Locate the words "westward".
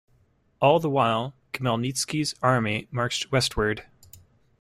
3.31-3.85